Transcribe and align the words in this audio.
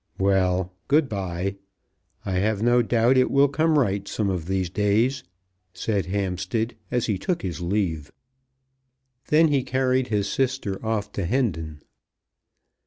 "Well, 0.17 0.73
good 0.87 1.07
bye. 1.07 1.57
I 2.25 2.31
have 2.39 2.63
no 2.63 2.81
doubt 2.81 3.17
it 3.17 3.29
will 3.29 3.47
come 3.47 3.77
right 3.77 4.07
some 4.07 4.31
of 4.31 4.47
these 4.47 4.67
days," 4.67 5.23
said 5.75 6.07
Hampstead, 6.07 6.75
as 6.89 7.05
he 7.05 7.19
took 7.19 7.43
his 7.43 7.61
leave. 7.61 8.11
Then 9.27 9.49
he 9.49 9.61
carried 9.61 10.07
his 10.07 10.27
sister 10.27 10.83
off 10.83 11.11
to 11.11 11.25
Hendon. 11.27 11.83